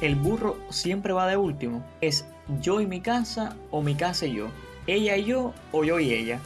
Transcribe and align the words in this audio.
el 0.00 0.16
burro 0.16 0.58
siempre 0.70 1.12
va 1.12 1.26
de 1.26 1.36
último. 1.36 1.84
Es 2.00 2.26
yo 2.60 2.80
y 2.80 2.86
mi 2.86 3.00
casa 3.00 3.56
o 3.70 3.82
mi 3.82 3.94
casa 3.94 4.26
y 4.26 4.34
yo. 4.34 4.48
Ella 4.86 5.16
y 5.16 5.24
yo 5.24 5.54
o 5.72 5.84
yo 5.84 5.98
y 6.00 6.12
ella. 6.12 6.40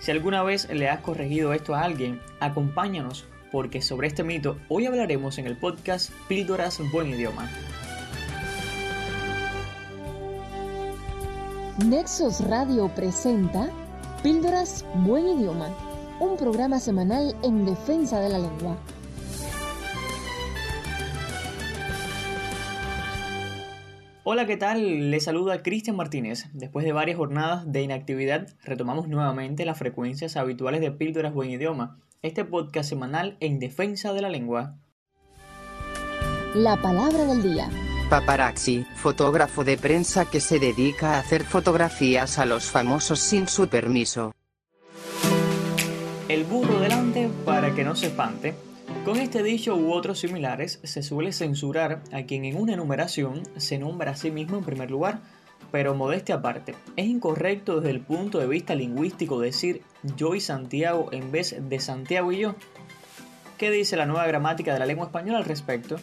Si 0.00 0.10
alguna 0.10 0.42
vez 0.42 0.68
le 0.70 0.88
has 0.88 1.00
corregido 1.00 1.52
esto 1.52 1.74
a 1.74 1.82
alguien, 1.82 2.20
acompáñanos 2.40 3.26
porque 3.52 3.82
sobre 3.82 4.08
este 4.08 4.24
mito 4.24 4.56
hoy 4.68 4.86
hablaremos 4.86 5.38
en 5.38 5.46
el 5.46 5.56
podcast 5.56 6.10
Píldoras 6.28 6.80
Buen 6.92 7.08
Idioma. 7.08 7.48
Nexos 11.86 12.40
Radio 12.46 12.88
presenta 12.94 13.70
Píldoras 14.22 14.84
Buen 15.06 15.26
Idioma, 15.28 15.68
un 16.20 16.36
programa 16.36 16.78
semanal 16.78 17.34
en 17.42 17.64
defensa 17.64 18.20
de 18.20 18.28
la 18.28 18.38
lengua. 18.38 18.76
Hola, 24.22 24.46
¿qué 24.46 24.58
tal? 24.58 25.10
Les 25.10 25.24
saluda 25.24 25.62
Cristian 25.62 25.96
Martínez. 25.96 26.44
Después 26.52 26.84
de 26.84 26.92
varias 26.92 27.16
jornadas 27.16 27.72
de 27.72 27.80
inactividad, 27.80 28.48
retomamos 28.62 29.08
nuevamente 29.08 29.64
las 29.64 29.78
frecuencias 29.78 30.36
habituales 30.36 30.82
de 30.82 30.90
Píldoras 30.90 31.32
Buen 31.32 31.48
Idioma, 31.48 31.98
este 32.20 32.44
podcast 32.44 32.90
semanal 32.90 33.38
en 33.40 33.58
defensa 33.58 34.12
de 34.12 34.20
la 34.20 34.28
lengua. 34.28 34.76
La 36.54 36.76
palabra 36.76 37.24
del 37.24 37.42
día. 37.42 37.70
Paparazzi, 38.10 38.84
fotógrafo 38.94 39.64
de 39.64 39.78
prensa 39.78 40.26
que 40.26 40.40
se 40.40 40.58
dedica 40.58 41.14
a 41.14 41.20
hacer 41.20 41.42
fotografías 41.42 42.38
a 42.38 42.44
los 42.44 42.64
famosos 42.64 43.20
sin 43.20 43.48
su 43.48 43.68
permiso. 43.68 44.32
El 46.28 46.44
burro 46.44 46.78
delante 46.78 47.30
para 47.46 47.74
que 47.74 47.84
no 47.84 47.96
se 47.96 48.08
espante. 48.08 48.54
Con 49.04 49.16
este 49.16 49.42
dicho 49.42 49.74
u 49.76 49.94
otros 49.94 50.18
similares 50.18 50.78
se 50.82 51.02
suele 51.02 51.32
censurar 51.32 52.02
a 52.12 52.24
quien 52.24 52.44
en 52.44 52.56
una 52.56 52.74
enumeración 52.74 53.42
se 53.56 53.78
nombra 53.78 54.10
a 54.10 54.16
sí 54.16 54.30
mismo 54.30 54.58
en 54.58 54.64
primer 54.64 54.90
lugar, 54.90 55.20
pero 55.72 55.94
modestia 55.94 56.36
aparte, 56.36 56.74
es 56.96 57.06
incorrecto 57.06 57.80
desde 57.80 57.90
el 57.90 58.02
punto 58.02 58.38
de 58.38 58.46
vista 58.46 58.74
lingüístico 58.74 59.40
decir 59.40 59.80
yo 60.16 60.34
y 60.34 60.40
Santiago 60.40 61.08
en 61.12 61.32
vez 61.32 61.56
de 61.58 61.80
Santiago 61.80 62.30
y 62.30 62.40
yo. 62.40 62.54
¿Qué 63.56 63.70
dice 63.70 63.96
la 63.96 64.04
nueva 64.04 64.26
gramática 64.26 64.74
de 64.74 64.80
la 64.80 64.86
lengua 64.86 65.06
española 65.06 65.38
al 65.38 65.44
respecto? 65.46 65.96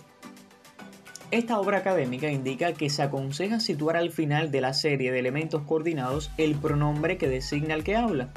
Esta 1.30 1.60
obra 1.60 1.78
académica 1.78 2.32
indica 2.32 2.74
que 2.74 2.90
se 2.90 3.04
aconseja 3.04 3.60
situar 3.60 3.96
al 3.96 4.12
final 4.12 4.50
de 4.50 4.62
la 4.62 4.74
serie 4.74 5.12
de 5.12 5.20
elementos 5.20 5.62
coordinados 5.64 6.32
el 6.38 6.56
pronombre 6.56 7.18
que 7.18 7.30
designa 7.30 7.76
al 7.76 7.84
que 7.84 7.96
habla, 7.96 8.30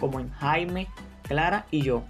como 0.00 0.18
en 0.18 0.30
Jaime, 0.30 0.88
Clara 1.22 1.66
y 1.70 1.82
yo, 1.82 2.04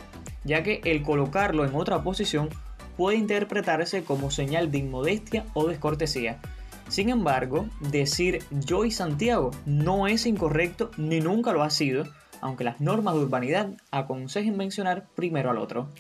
ya 0.49 0.63
que 0.63 0.81
el 0.85 1.03
colocarlo 1.03 1.67
en 1.67 1.75
otra 1.75 2.03
posición 2.03 2.49
puede 2.97 3.19
interpretarse 3.19 4.03
como 4.03 4.31
señal 4.31 4.73
de 4.73 4.79
inmodestia 4.79 5.45
o 5.53 5.69
descortesía. 5.69 6.41
Sin 6.89 7.11
embargo, 7.11 7.67
decir 7.81 8.43
yo 8.51 8.87
y 8.87 8.91
Santiago 8.91 9.51
no 9.67 10.09
es 10.09 10.25
incorrecto 10.25 10.91
ni 10.97 11.21
nunca 11.21 11.53
lo 11.53 11.63
ha 11.63 11.71
sido, 11.71 12.05
aunque 12.41 12.65
las 12.65 12.81
normas 12.81 13.15
de 13.15 13.21
urbanidad 13.21 13.69
aconsejen 13.91 14.57
mencionar 14.57 15.07
primero 15.15 15.51
al 15.51 15.59
otro. 15.59 15.91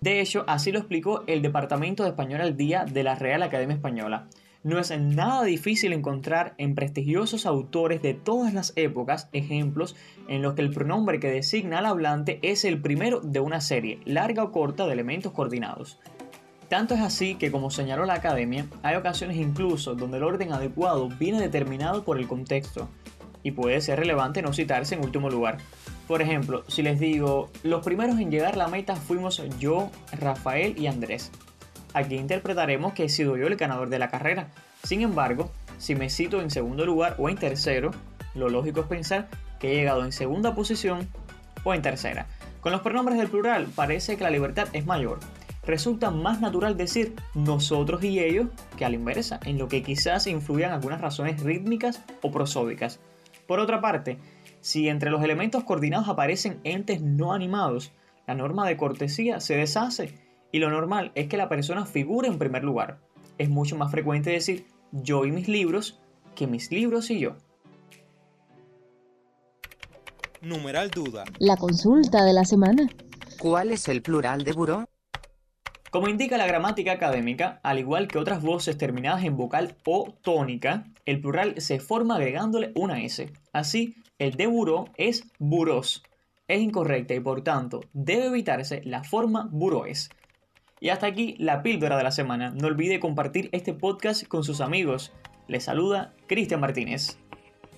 De 0.00 0.20
hecho, 0.20 0.44
así 0.48 0.72
lo 0.72 0.80
explicó 0.80 1.22
el 1.28 1.40
Departamento 1.42 2.02
de 2.02 2.08
Español 2.08 2.40
al 2.40 2.56
Día 2.56 2.84
de 2.84 3.04
la 3.04 3.14
Real 3.14 3.44
Academia 3.44 3.76
Española. 3.76 4.26
No 4.64 4.78
es 4.78 4.96
nada 4.96 5.42
difícil 5.42 5.92
encontrar 5.92 6.54
en 6.56 6.76
prestigiosos 6.76 7.46
autores 7.46 8.00
de 8.00 8.14
todas 8.14 8.54
las 8.54 8.72
épocas 8.76 9.28
ejemplos 9.32 9.96
en 10.28 10.40
los 10.40 10.54
que 10.54 10.62
el 10.62 10.70
pronombre 10.70 11.18
que 11.18 11.30
designa 11.30 11.78
al 11.78 11.86
hablante 11.86 12.38
es 12.42 12.64
el 12.64 12.80
primero 12.80 13.20
de 13.20 13.40
una 13.40 13.60
serie, 13.60 13.98
larga 14.04 14.44
o 14.44 14.52
corta, 14.52 14.86
de 14.86 14.92
elementos 14.92 15.32
coordinados. 15.32 15.98
Tanto 16.68 16.94
es 16.94 17.00
así 17.00 17.34
que, 17.34 17.50
como 17.50 17.70
señaló 17.70 18.06
la 18.06 18.14
academia, 18.14 18.66
hay 18.84 18.94
ocasiones 18.94 19.36
incluso 19.36 19.96
donde 19.96 20.18
el 20.18 20.22
orden 20.22 20.52
adecuado 20.52 21.08
viene 21.08 21.40
determinado 21.40 22.04
por 22.04 22.18
el 22.18 22.28
contexto 22.28 22.88
y 23.42 23.50
puede 23.50 23.80
ser 23.80 23.98
relevante 23.98 24.42
no 24.42 24.52
citarse 24.52 24.94
en 24.94 25.04
último 25.04 25.28
lugar. 25.28 25.58
Por 26.06 26.22
ejemplo, 26.22 26.62
si 26.68 26.82
les 26.82 27.00
digo, 27.00 27.50
los 27.64 27.84
primeros 27.84 28.20
en 28.20 28.30
llegar 28.30 28.54
a 28.54 28.58
la 28.58 28.68
meta 28.68 28.94
fuimos 28.94 29.42
yo, 29.58 29.90
Rafael 30.12 30.78
y 30.78 30.86
Andrés. 30.86 31.32
Aquí 31.94 32.16
interpretaremos 32.16 32.94
que 32.94 33.04
he 33.04 33.08
sido 33.08 33.36
yo 33.36 33.46
el 33.46 33.56
ganador 33.56 33.88
de 33.88 33.98
la 33.98 34.08
carrera. 34.08 34.48
Sin 34.82 35.02
embargo, 35.02 35.50
si 35.78 35.94
me 35.94 36.10
cito 36.10 36.40
en 36.40 36.50
segundo 36.50 36.86
lugar 36.86 37.16
o 37.18 37.28
en 37.28 37.36
tercero, 37.36 37.90
lo 38.34 38.48
lógico 38.48 38.80
es 38.80 38.86
pensar 38.86 39.28
que 39.60 39.72
he 39.72 39.74
llegado 39.74 40.04
en 40.04 40.12
segunda 40.12 40.54
posición 40.54 41.08
o 41.64 41.74
en 41.74 41.82
tercera. 41.82 42.26
Con 42.60 42.72
los 42.72 42.80
pronombres 42.80 43.18
del 43.18 43.28
plural 43.28 43.66
parece 43.74 44.16
que 44.16 44.24
la 44.24 44.30
libertad 44.30 44.68
es 44.72 44.86
mayor. 44.86 45.20
Resulta 45.64 46.10
más 46.10 46.40
natural 46.40 46.76
decir 46.76 47.14
nosotros 47.34 48.02
y 48.02 48.18
ellos 48.18 48.48
que 48.76 48.84
a 48.84 48.88
la 48.88 48.96
inversa, 48.96 49.38
en 49.44 49.58
lo 49.58 49.68
que 49.68 49.82
quizás 49.82 50.26
influyan 50.26 50.72
algunas 50.72 51.00
razones 51.00 51.40
rítmicas 51.42 52.02
o 52.20 52.32
prosódicas. 52.32 52.98
Por 53.46 53.60
otra 53.60 53.80
parte, 53.80 54.18
si 54.60 54.88
entre 54.88 55.10
los 55.10 55.22
elementos 55.22 55.62
coordinados 55.64 56.08
aparecen 56.08 56.60
entes 56.64 57.00
no 57.02 57.32
animados, 57.32 57.92
la 58.26 58.34
norma 58.34 58.66
de 58.66 58.76
cortesía 58.76 59.40
se 59.40 59.56
deshace 59.56 60.21
y 60.52 60.58
lo 60.58 60.70
normal 60.70 61.10
es 61.14 61.26
que 61.26 61.36
la 61.36 61.48
persona 61.48 61.86
figure 61.86 62.28
en 62.28 62.38
primer 62.38 62.62
lugar. 62.62 63.00
Es 63.38 63.48
mucho 63.48 63.76
más 63.76 63.90
frecuente 63.90 64.30
decir 64.30 64.66
yo 64.92 65.24
y 65.24 65.32
mis 65.32 65.48
libros 65.48 65.98
que 66.36 66.46
mis 66.46 66.70
libros 66.70 67.10
y 67.10 67.18
yo. 67.18 67.36
Numeral 70.42 70.90
duda. 70.90 71.24
La 71.38 71.56
consulta 71.56 72.24
de 72.24 72.32
la 72.32 72.44
semana. 72.44 72.88
¿Cuál 73.38 73.70
es 73.70 73.88
el 73.88 74.02
plural 74.02 74.44
de 74.44 74.52
buró? 74.52 74.88
Como 75.90 76.08
indica 76.08 76.38
la 76.38 76.46
gramática 76.46 76.92
académica, 76.92 77.60
al 77.62 77.78
igual 77.78 78.08
que 78.08 78.18
otras 78.18 78.42
voces 78.42 78.78
terminadas 78.78 79.24
en 79.24 79.36
vocal 79.36 79.76
o 79.84 80.14
tónica, 80.22 80.84
el 81.04 81.20
plural 81.20 81.60
se 81.60 81.80
forma 81.80 82.16
agregándole 82.16 82.72
una 82.74 83.02
S. 83.02 83.30
Así, 83.52 83.94
el 84.18 84.34
de 84.34 84.46
buró 84.46 84.86
es 84.96 85.24
burós. 85.38 86.02
Es 86.48 86.60
incorrecta 86.60 87.14
y 87.14 87.20
por 87.20 87.42
tanto 87.42 87.80
debe 87.92 88.26
evitarse 88.26 88.82
la 88.84 89.04
forma 89.04 89.48
buroes. 89.50 90.10
Y 90.82 90.88
hasta 90.88 91.06
aquí 91.06 91.36
la 91.38 91.62
píldora 91.62 91.96
de 91.96 92.02
la 92.02 92.10
semana. 92.10 92.50
No 92.50 92.66
olvide 92.66 92.98
compartir 92.98 93.48
este 93.52 93.72
podcast 93.72 94.26
con 94.26 94.42
sus 94.42 94.60
amigos. 94.60 95.12
Les 95.46 95.62
saluda 95.62 96.12
Cristian 96.26 96.58
Martínez. 96.58 97.18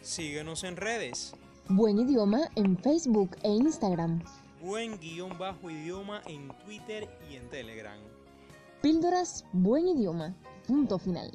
Síguenos 0.01 0.65
en 0.65 0.79
redes. 0.79 1.35
Buen 1.69 1.99
idioma 1.99 2.49
en 2.57 2.79
Facebook 2.79 3.37
e 3.43 3.51
Instagram. 3.51 4.23
Buen 4.63 4.99
guion 5.01 5.37
bajo 5.37 5.69
idioma 5.69 6.23
en 6.27 6.49
Twitter 6.65 7.07
y 7.31 7.37
en 7.37 7.47
Telegram. 7.51 7.99
Píldoras 8.81 9.45
Buen 9.53 9.87
Idioma. 9.87 10.35
Punto 10.67 10.99
final. 10.99 11.31